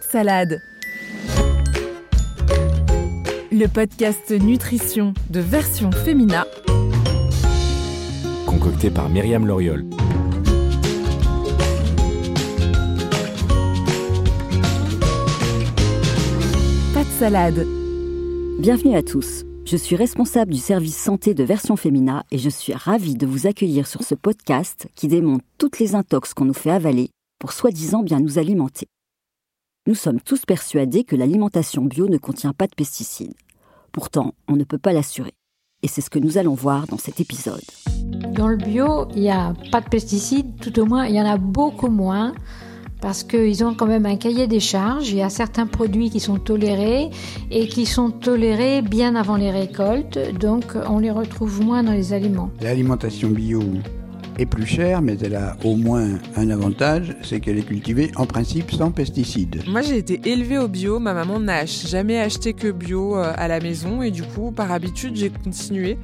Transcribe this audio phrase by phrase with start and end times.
[0.00, 0.62] de salade.
[3.52, 6.44] Le podcast nutrition de version féminin
[8.46, 9.84] concocté par Myriam Loriol.
[16.92, 17.66] Pas de salade.
[18.58, 19.44] Bienvenue à tous.
[19.64, 23.46] Je suis responsable du service santé de Version Femina et je suis ravie de vous
[23.46, 28.02] accueillir sur ce podcast qui démontre toutes les intox qu'on nous fait avaler pour soi-disant
[28.02, 28.88] bien nous alimenter.
[29.90, 33.34] Nous sommes tous persuadés que l'alimentation bio ne contient pas de pesticides.
[33.90, 35.32] Pourtant, on ne peut pas l'assurer.
[35.82, 37.64] Et c'est ce que nous allons voir dans cet épisode.
[38.32, 41.26] Dans le bio, il n'y a pas de pesticides, tout au moins il y en
[41.26, 42.34] a beaucoup moins
[43.00, 45.10] parce qu'ils ont quand même un cahier des charges.
[45.10, 47.10] Il y a certains produits qui sont tolérés
[47.50, 52.12] et qui sont tolérés bien avant les récoltes, donc on les retrouve moins dans les
[52.12, 52.50] aliments.
[52.60, 53.60] L'alimentation bio
[54.40, 58.26] est plus chère, mais elle a au moins un avantage, c'est qu'elle est cultivée en
[58.26, 59.62] principe sans pesticides.
[59.68, 63.48] Moi j'ai été élevée au bio, ma maman n'a jamais acheté que bio euh, à
[63.48, 65.98] la maison et du coup par habitude j'ai continué.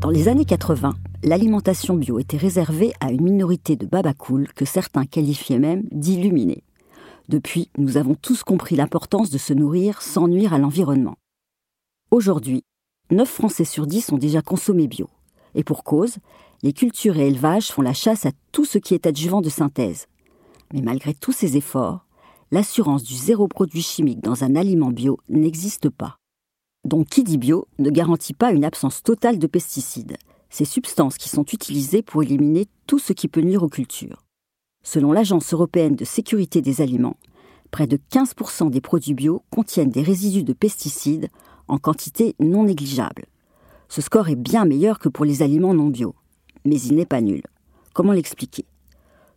[0.00, 5.06] Dans les années 80, l'alimentation bio était réservée à une minorité de babacools que certains
[5.06, 6.62] qualifiaient même d'illuminés.
[7.28, 11.16] Depuis, nous avons tous compris l'importance de se nourrir sans nuire à l'environnement.
[12.10, 12.64] Aujourd'hui,
[13.10, 15.10] 9 Français sur 10 ont déjà consommé bio.
[15.54, 16.16] Et pour cause,
[16.62, 20.06] les cultures et élevages font la chasse à tout ce qui est adjuvant de synthèse.
[20.72, 22.06] Mais malgré tous ces efforts,
[22.50, 26.16] l'assurance du zéro produit chimique dans un aliment bio n'existe pas.
[26.84, 30.16] Donc qui dit bio ne garantit pas une absence totale de pesticides,
[30.48, 34.24] ces substances qui sont utilisées pour éliminer tout ce qui peut nuire aux cultures.
[34.90, 37.18] Selon l'Agence européenne de sécurité des aliments,
[37.70, 41.28] près de 15% des produits bio contiennent des résidus de pesticides
[41.68, 43.26] en quantité non négligeable.
[43.90, 46.14] Ce score est bien meilleur que pour les aliments non bio,
[46.64, 47.42] mais il n'est pas nul.
[47.92, 48.64] Comment l'expliquer?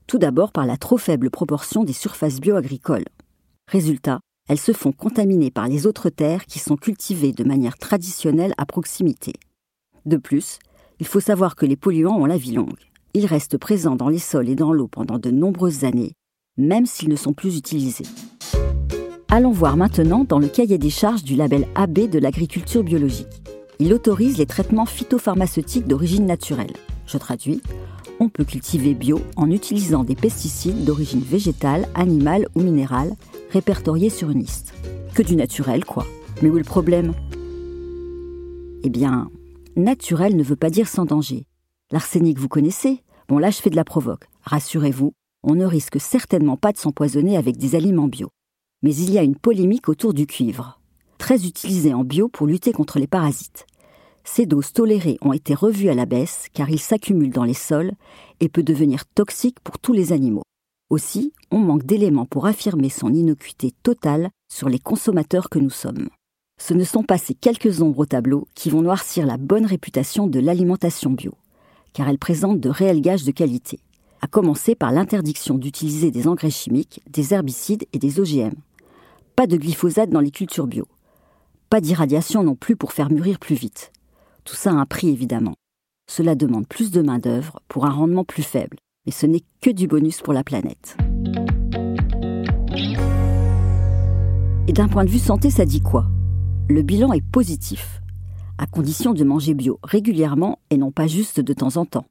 [0.07, 3.09] Tout d'abord par la trop faible proportion des surfaces bio-agricoles.
[3.67, 8.53] Résultat, elles se font contaminer par les autres terres qui sont cultivées de manière traditionnelle
[8.57, 9.33] à proximité.
[10.05, 10.59] De plus,
[11.01, 12.90] il faut savoir que les polluants ont la vie longue.
[13.13, 16.13] Ils restent présents dans les sols et dans l'eau pendant de nombreuses années,
[16.57, 18.05] même s'ils ne sont plus utilisés.
[19.27, 23.27] Allons voir maintenant dans le cahier des charges du label AB de l'agriculture biologique.
[23.79, 26.73] Il autorise les traitements phytopharmaceutiques d'origine naturelle.
[27.05, 27.61] Je traduis.
[28.19, 33.15] On peut cultiver bio en utilisant des pesticides d'origine végétale, animale ou minérale
[33.51, 34.73] répertoriés sur une liste.
[35.13, 36.05] Que du naturel, quoi.
[36.41, 37.13] Mais où est le problème?
[38.83, 39.29] Eh bien,
[39.75, 41.45] naturel ne veut pas dire sans danger.
[41.91, 43.03] L'arsenic, vous connaissez?
[43.27, 44.29] Bon, là, je fais de la provoque.
[44.43, 45.11] Rassurez-vous,
[45.43, 48.29] on ne risque certainement pas de s'empoisonner avec des aliments bio.
[48.81, 50.79] Mais il y a une polémique autour du cuivre,
[51.17, 53.65] très utilisé en bio pour lutter contre les parasites.
[54.23, 57.91] Ces doses tolérées ont été revues à la baisse car il s'accumule dans les sols
[58.39, 60.43] et peut devenir toxique pour tous les animaux.
[60.89, 66.07] Aussi, on manque d'éléments pour affirmer son innocuité totale sur les consommateurs que nous sommes.
[66.57, 70.27] Ce ne sont pas ces quelques ombres au tableau qui vont noircir la bonne réputation
[70.27, 71.33] de l'alimentation bio,
[71.93, 73.79] car elle présente de réels gages de qualité,
[74.21, 78.53] à commencer par l'interdiction d'utiliser des engrais chimiques, des herbicides et des OGM.
[79.35, 80.87] Pas de glyphosate dans les cultures bio.
[81.69, 83.91] Pas d'irradiation non plus pour faire mûrir plus vite.
[84.43, 85.55] Tout ça a un prix évidemment.
[86.09, 89.87] Cela demande plus de main-d'œuvre pour un rendement plus faible, mais ce n'est que du
[89.87, 90.97] bonus pour la planète.
[94.67, 96.07] Et d'un point de vue santé, ça dit quoi?
[96.69, 98.00] Le bilan est positif,
[98.57, 102.05] à condition de manger bio régulièrement et non pas juste de temps en temps.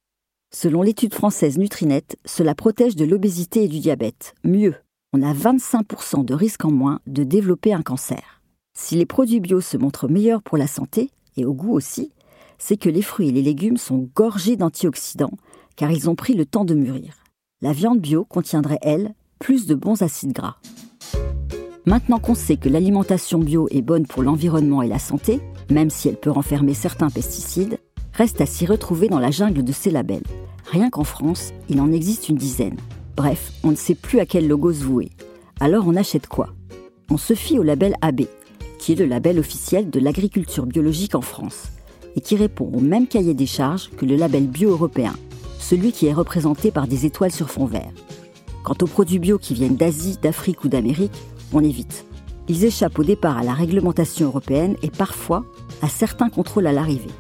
[0.53, 4.35] Selon l'étude française Nutrinet, cela protège de l'obésité et du diabète.
[4.45, 4.75] Mieux,
[5.13, 8.43] on a 25% de risque en moins de développer un cancer.
[8.77, 12.13] Si les produits bio se montrent meilleurs pour la santé, et au goût aussi,
[12.59, 15.37] c'est que les fruits et les légumes sont gorgés d'antioxydants
[15.81, 17.25] car ils ont pris le temps de mûrir.
[17.63, 20.59] La viande bio contiendrait, elle, plus de bons acides gras.
[21.87, 25.41] Maintenant qu'on sait que l'alimentation bio est bonne pour l'environnement et la santé,
[25.71, 27.79] même si elle peut renfermer certains pesticides,
[28.13, 30.27] reste à s'y retrouver dans la jungle de ces labels.
[30.71, 32.77] Rien qu'en France, il en existe une dizaine.
[33.17, 35.11] Bref, on ne sait plus à quel logo se vouer.
[35.59, 36.51] Alors on achète quoi?
[37.11, 38.23] On se fie au label AB,
[38.79, 41.69] qui est le label officiel de l'agriculture biologique en France.
[42.17, 45.15] et qui répond au même cahier des charges que le label bio européen,
[45.59, 47.93] celui qui est représenté par des étoiles sur fond vert.
[48.63, 51.19] Quant aux produits bio qui viennent d'Asie, d'Afrique ou d'Amérique,
[51.53, 52.05] on évite.
[52.49, 55.45] Ils échappent au départ à la réglementation européenne et parfois
[55.83, 57.11] à certains contrôles à l'arrivée.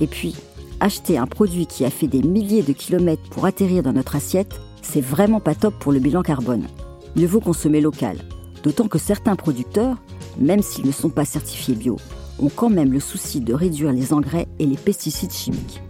[0.00, 0.34] Et puis,
[0.80, 4.60] acheter un produit qui a fait des milliers de kilomètres pour atterrir dans notre assiette,
[4.82, 6.66] c'est vraiment pas top pour le bilan carbone.
[7.14, 8.18] Mieux vaut consommer local,
[8.62, 9.96] d'autant que certains producteurs,
[10.38, 11.96] même s'ils ne sont pas certifiés bio,
[12.38, 15.82] ont quand même le souci de réduire les engrais et les pesticides chimiques.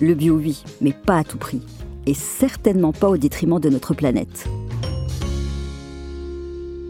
[0.00, 1.60] Le bio oui, mais pas à tout prix,
[2.08, 4.48] et certainement pas au détriment de notre planète.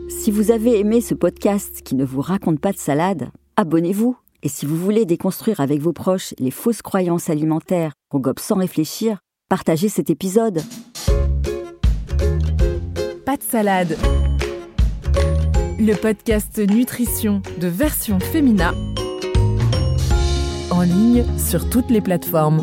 [0.09, 4.17] Si vous avez aimé ce podcast qui ne vous raconte pas de salade, abonnez-vous.
[4.45, 8.55] Et si vous voulez déconstruire avec vos proches les fausses croyances alimentaires qu'on gobe sans
[8.55, 9.19] réfléchir,
[9.49, 10.63] partagez cet épisode.
[13.27, 13.97] Pas de salade.
[15.81, 18.73] Le podcast nutrition de version féminin
[20.71, 22.63] en ligne sur toutes les plateformes.